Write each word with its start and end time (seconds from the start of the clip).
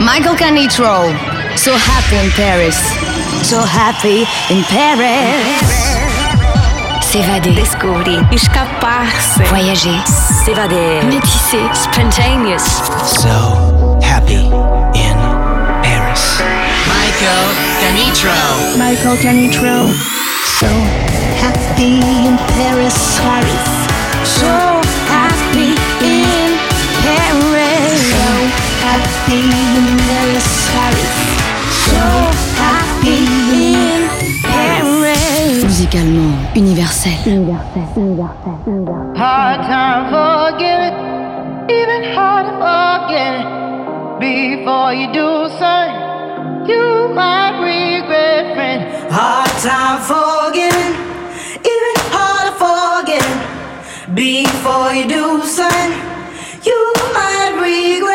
Michael 0.00 0.34
Canitrot. 0.34 1.12
So 1.58 1.76
happy 1.76 2.16
in 2.16 2.30
Paris. 2.32 2.76
So 3.46 3.60
happy 3.60 4.24
in 4.48 4.64
Paris. 4.64 5.44
S'évader. 7.02 7.54
Découvrir. 7.54 8.24
Escaparse. 8.32 9.40
Voyager. 9.50 10.00
S'évader. 10.44 11.02
Métisser. 11.04 11.68
Spontaneous. 11.74 12.64
So 13.04 13.98
happy 14.02 14.46
in 14.94 15.18
Paris. 15.82 16.40
Michael 16.88 17.46
Canitrot. 17.82 18.78
Michael 18.78 19.16
Canitrot. 19.18 19.92
So 20.58 20.66
happy 21.36 22.00
in 22.26 22.38
Paris. 22.56 23.20
Paris. 23.20 23.80
So 24.24 24.69
Musicalement 35.62 36.54
universel. 36.54 37.12
Hard 39.16 39.60
time 39.70 40.04
forgiving, 40.10 40.96
even. 41.70 42.02
Before 44.20 44.92
you 44.92 45.06
do, 45.12 45.48
son, 45.58 45.88
you 46.68 47.08
might 47.14 47.56
regret, 47.62 48.54
friend. 48.54 48.80
Hard 49.12 49.50
time 49.62 50.00
forgiving, 50.10 50.94
even. 51.74 51.96
Before 54.14 54.92
you 54.92 55.06
do, 55.08 55.40
you 56.64 56.92
might 57.14 57.52
regret. 57.62 58.09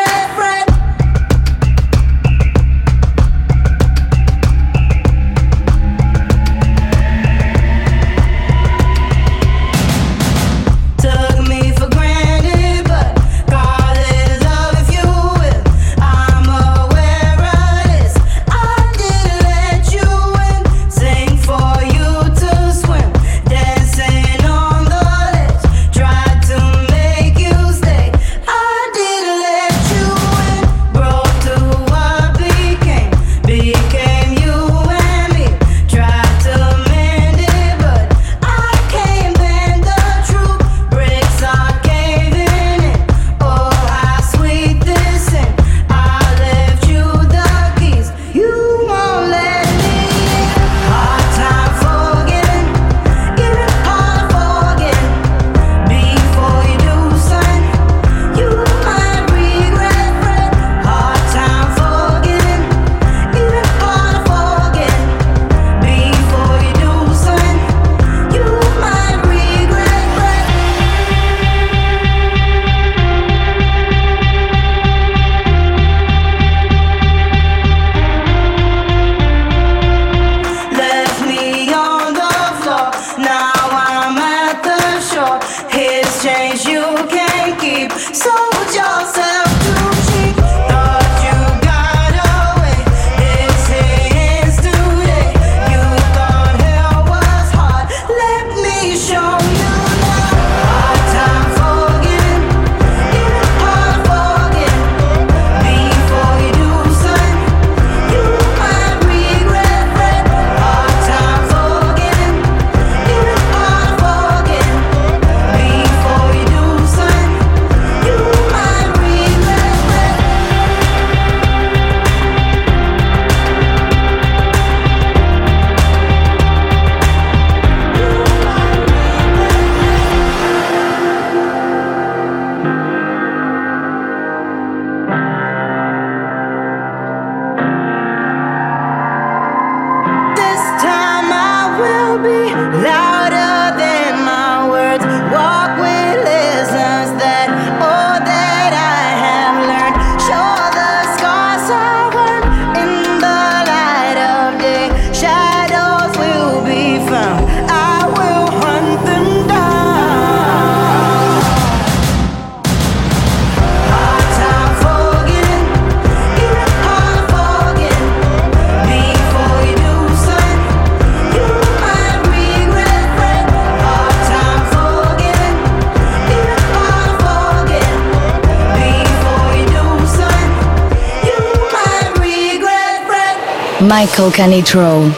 Michael 183.86 184.30
Canitrot. 184.32 185.14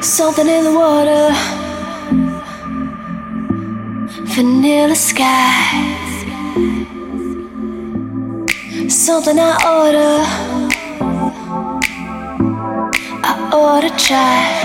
Something 0.00 0.46
in 0.46 0.62
the 0.62 0.72
water, 0.72 1.34
vanilla 4.26 4.94
sky. 4.94 5.96
Something 8.88 9.40
I 9.40 9.52
order, 9.78 10.22
I 13.24 13.50
order 13.54 13.90
try. 13.96 14.59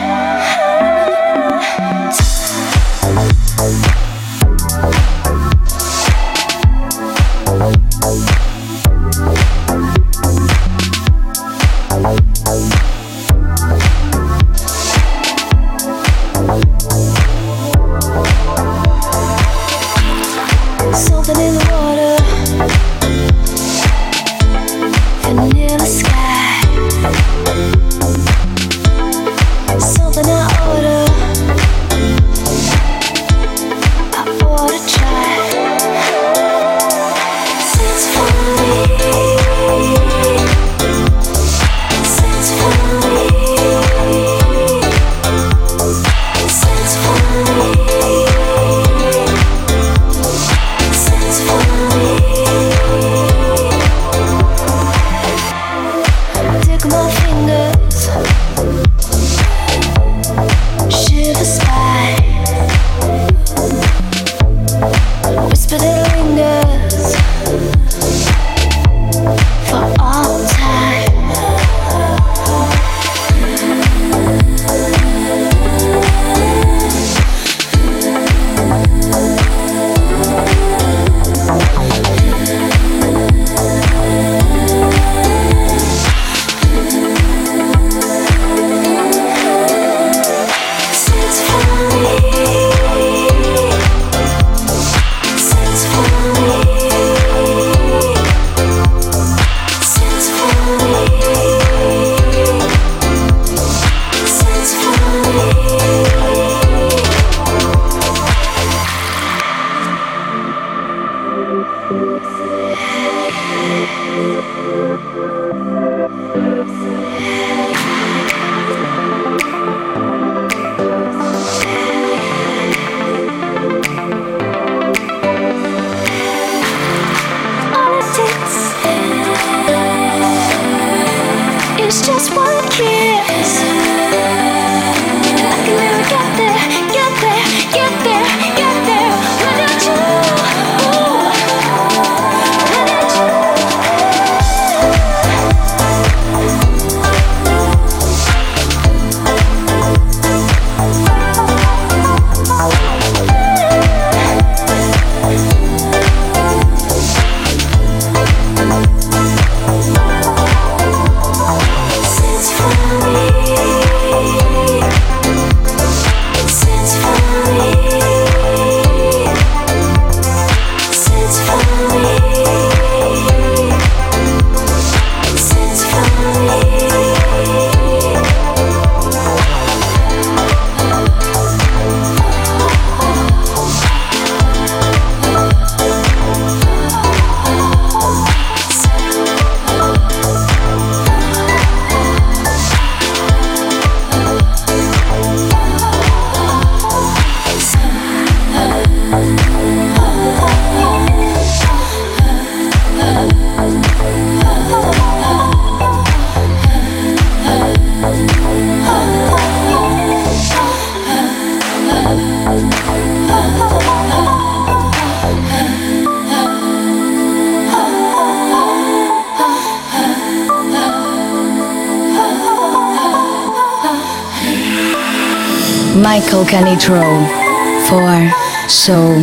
Michael 226.45 226.59
Canitrot 226.59 227.87
for 227.87 228.69
So 228.69 229.13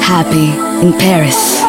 Happy 0.00 0.52
in 0.86 0.92
Paris. 0.98 1.61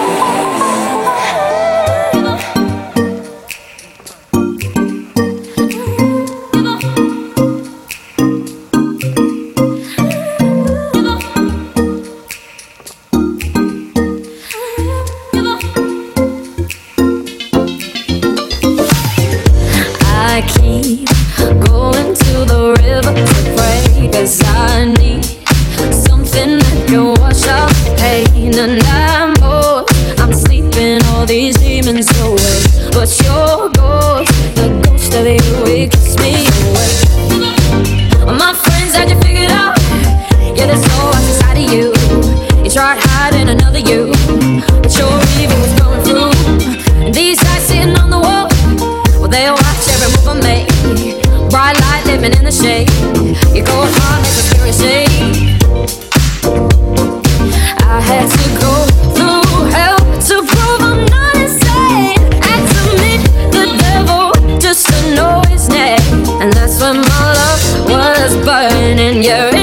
Yeah. 69.22 69.51
you're 69.51 69.62
in 69.62 69.62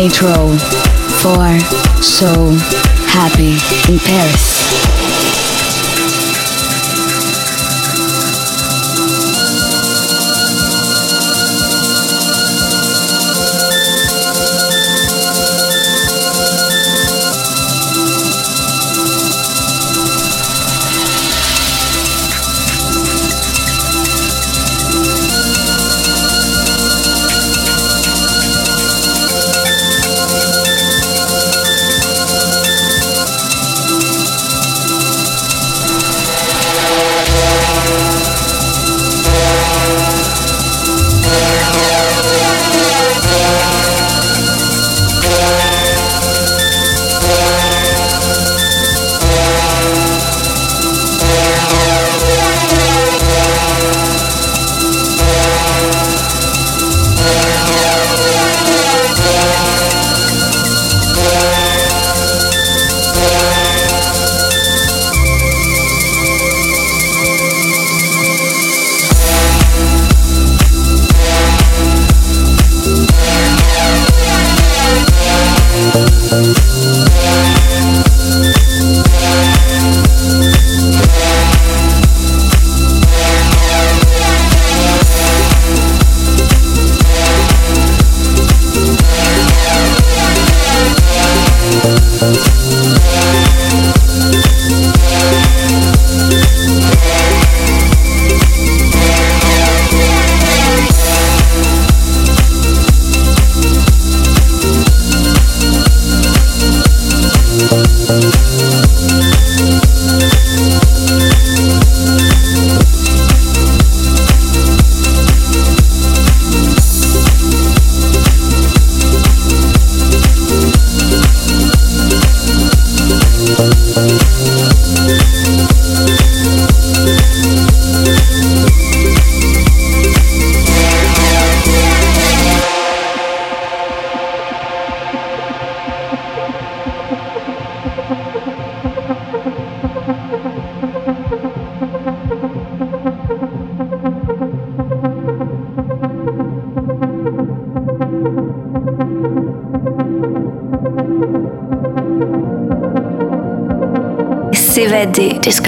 Michael 0.00 0.08
Canitrot 0.08 0.58
for 1.20 2.02
So 2.02 2.56
Happy 3.06 3.52
in 3.92 3.98
Paris. 3.98 4.49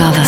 Discover. 0.02 0.26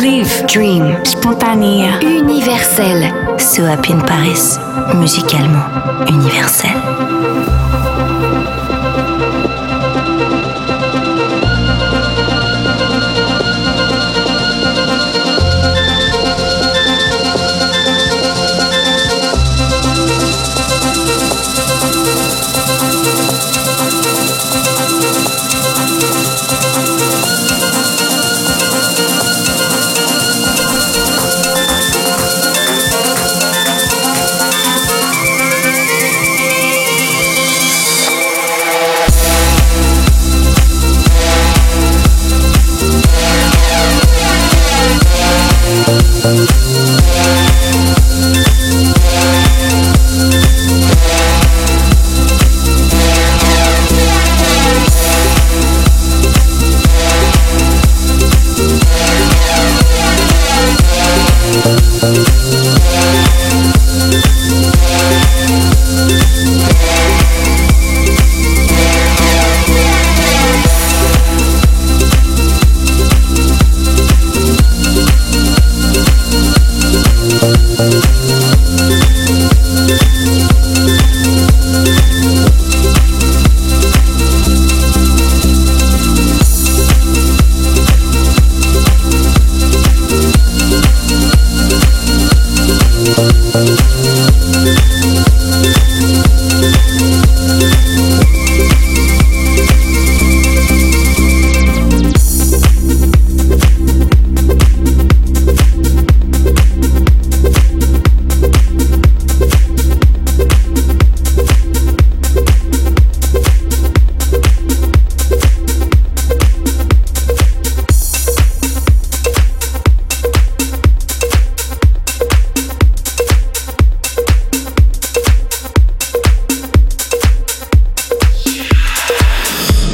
Live. 0.00 0.46
Dream. 0.46 1.04
Spontanea. 1.04 1.98
Universel. 2.00 3.36
So 3.36 3.64
Happy 3.64 3.92
in 3.92 4.00
Paris. 4.00 4.58
Musicalement 4.94 6.08
universel. 6.08 7.55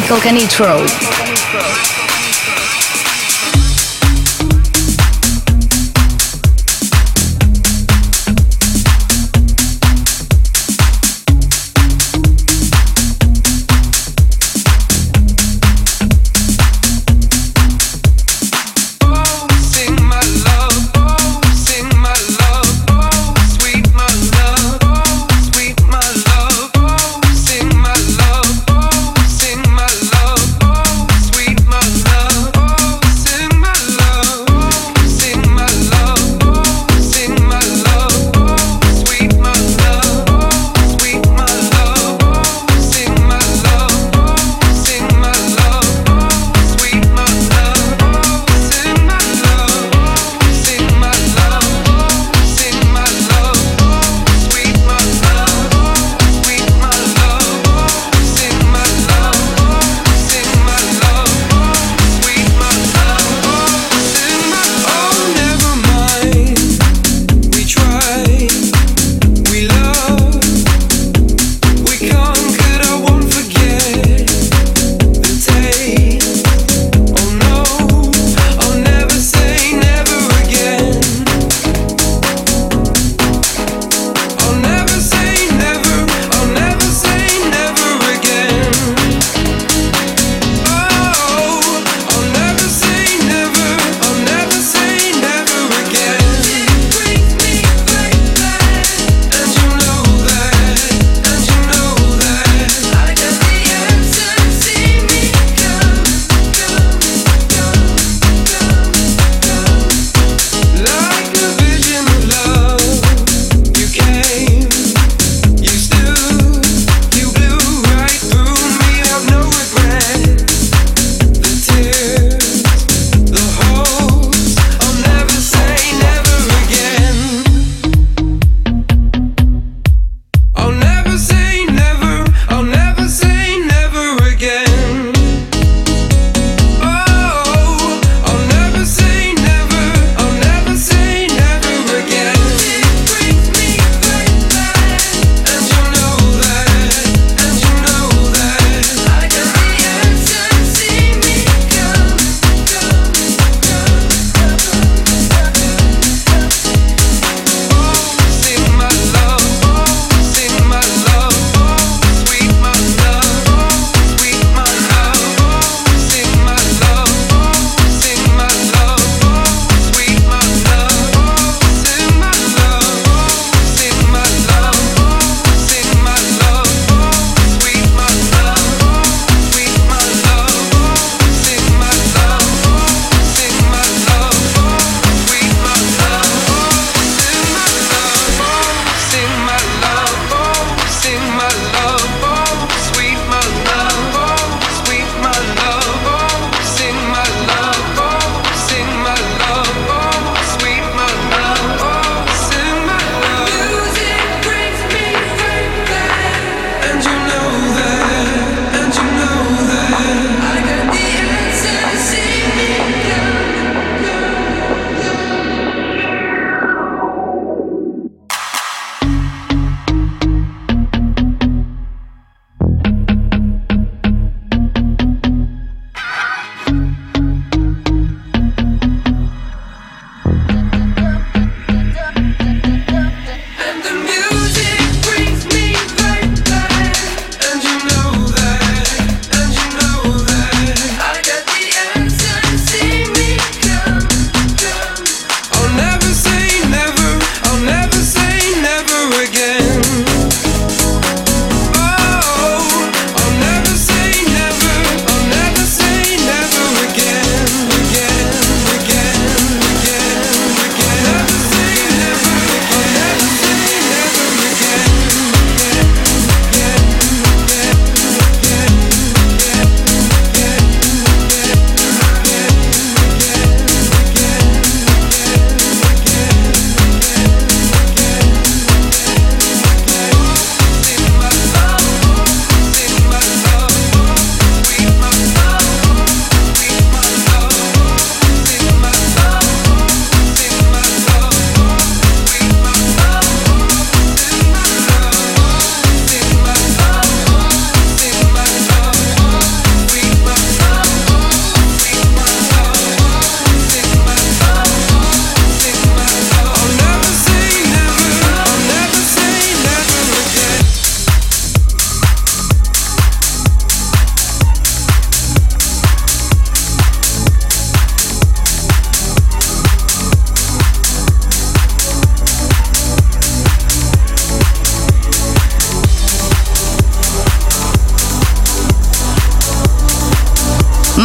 Michael 0.00 0.20
Canitrot. 0.20 1.19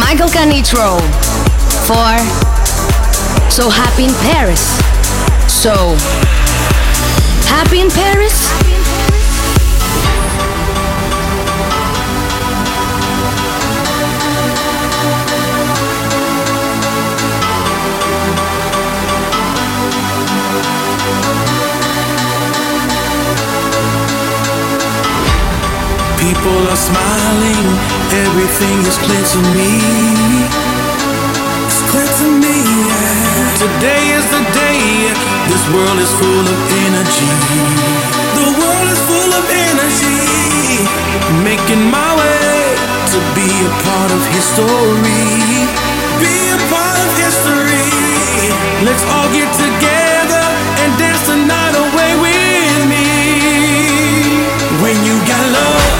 Michael 0.08 0.28
Canitrot 0.28 1.02
for 1.84 2.16
So 3.50 3.68
Happy 3.68 4.04
in 4.04 4.14
Paris. 4.22 4.62
So 5.52 5.96
Happy 7.48 7.80
in 7.80 7.90
Paris? 7.90 8.46
People 26.20 26.68
are 26.70 26.76
smiling, 26.76 27.95
everything 28.12 28.78
is 28.86 28.98
clear 28.98 29.24
to 29.34 29.40
me. 29.56 29.70
It's 31.66 31.82
clear 31.90 32.06
to 32.06 32.28
me. 32.38 32.56
Yeah. 32.86 33.56
Today 33.58 34.02
is 34.14 34.26
the 34.30 34.42
day. 34.54 35.10
This 35.50 35.64
world 35.74 35.98
is 35.98 36.12
full 36.20 36.46
of 36.46 36.58
energy. 36.86 37.34
The 38.38 38.48
world 38.58 38.88
is 38.94 39.00
full 39.10 39.32
of 39.34 39.44
energy. 39.50 40.86
Making 41.42 41.90
my 41.90 42.10
way 42.14 42.76
to 43.12 43.18
be 43.34 43.48
a 43.64 43.72
part 43.82 44.10
of 44.12 44.22
history. 44.36 45.66
Be 46.22 46.36
a 46.54 46.60
part 46.70 46.98
of 47.06 47.10
history. 47.18 47.90
Let's 48.86 49.04
all 49.10 49.28
get 49.32 49.50
together 49.56 50.46
and 50.84 50.90
dance 51.00 51.26
the 51.26 51.38
night 51.42 51.74
away 51.74 52.12
with 52.22 52.80
me. 52.92 53.08
When 54.82 54.96
you 55.02 55.16
got 55.26 55.44
love, 55.58 55.90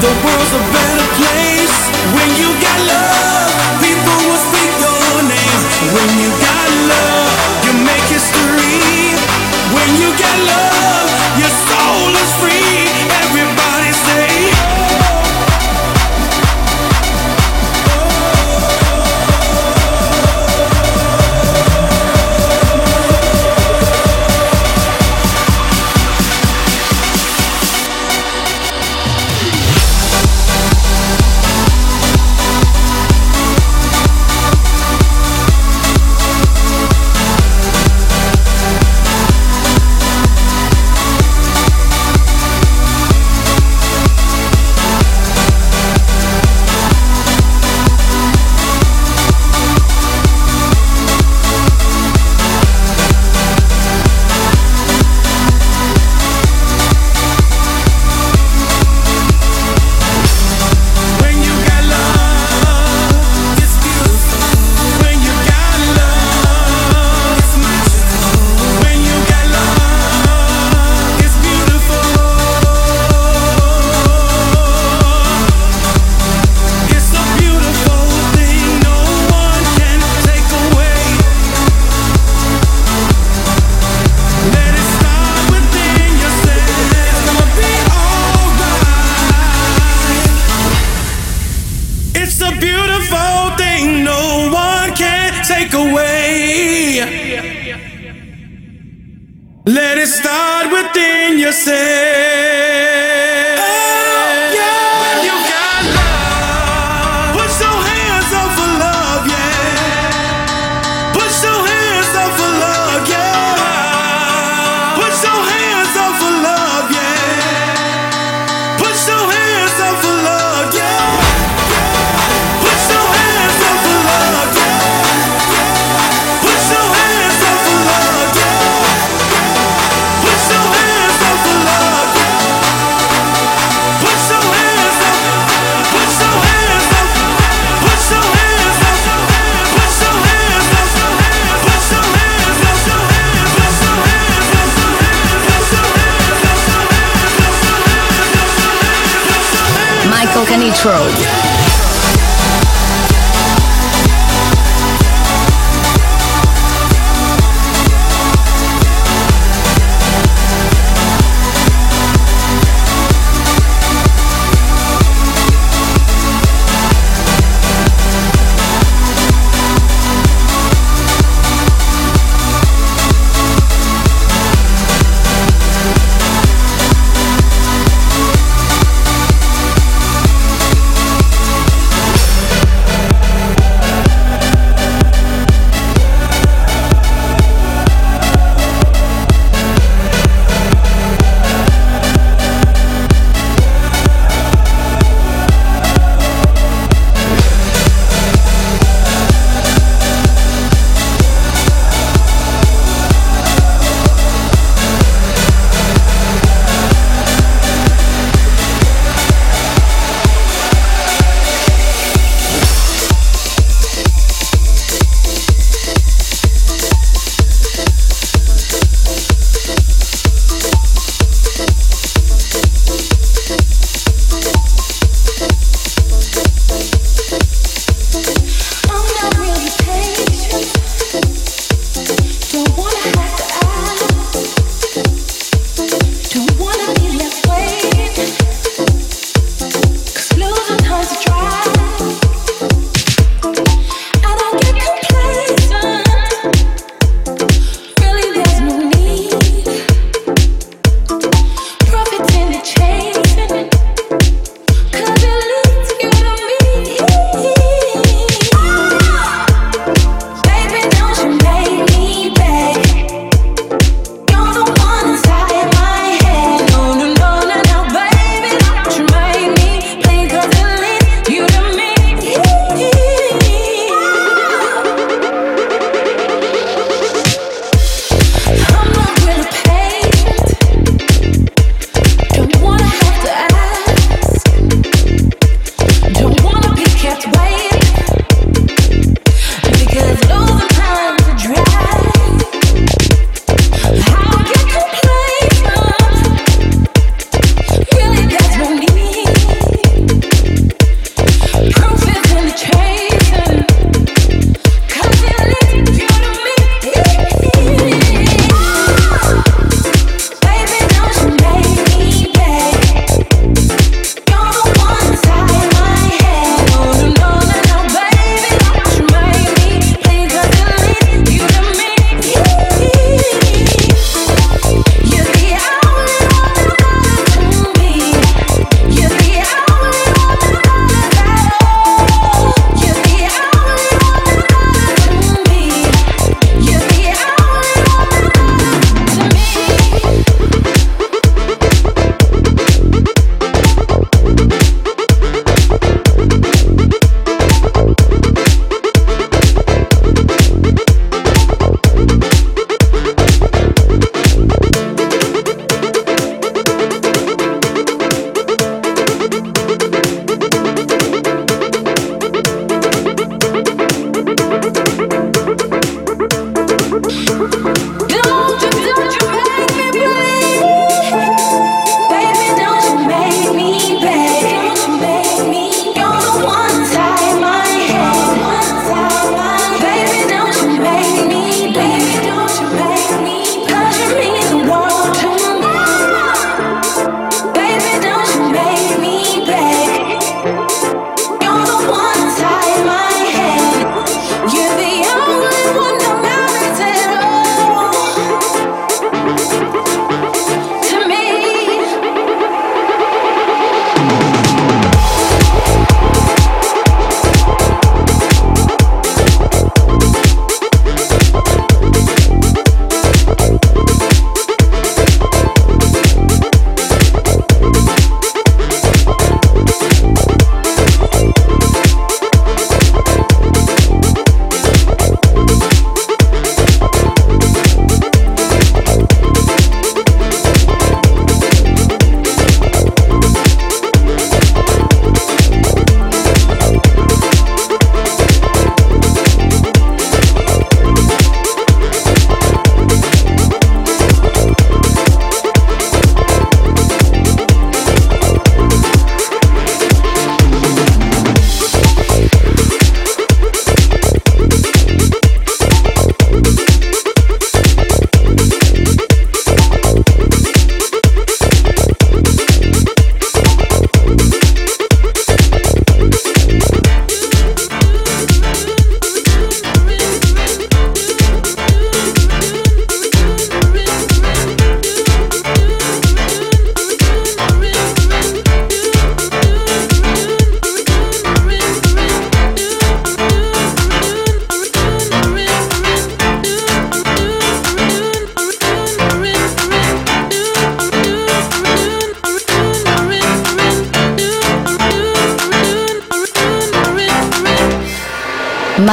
the 0.00 0.12
world's 0.24 0.52
a 0.54 0.62
better. 0.72 0.99
When 2.08 2.30
you 2.40 2.48
got 2.60 2.80
love, 2.88 3.29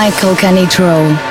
Michael 0.08 0.38
Canitrot. 0.38 1.27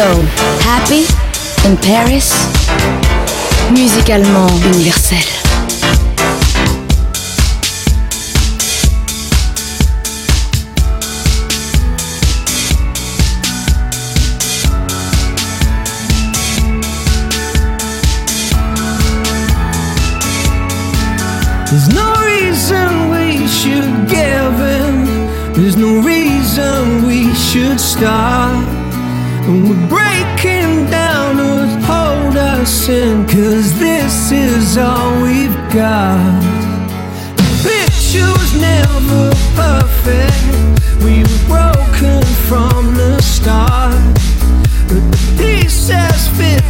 So 0.00 0.06
Happy 0.64 1.04
in 1.68 1.76
Paris. 1.76 2.32
Musicalement 3.68 4.50
universel. 4.64 5.18
There's 21.68 21.88
no 21.92 22.08
reason 22.24 23.10
we 23.10 23.46
should 23.46 24.08
give 24.08 24.60
in. 24.78 25.04
There's 25.52 25.76
no 25.76 26.00
reason 26.00 27.06
we 27.06 27.34
should 27.34 27.78
stop. 27.78 28.79
And 29.50 29.68
we're 29.68 29.88
breaking 29.88 30.88
down 30.92 31.36
those 31.36 31.84
hold 31.84 32.36
us 32.36 32.88
in, 32.88 33.26
cause 33.26 33.76
this 33.80 34.30
is 34.30 34.78
all 34.78 35.22
we've 35.24 35.56
got. 35.74 36.40
The 37.36 37.48
picture 37.68 38.30
was 38.38 38.52
never 38.54 39.34
perfect, 39.58 41.04
we 41.04 41.24
were 41.24 41.42
broken 41.48 42.22
from 42.46 42.94
the 42.94 43.20
start, 43.20 44.14
but 44.86 45.02
the 45.10 45.18
pieces 45.36 46.28
fit. 46.38 46.69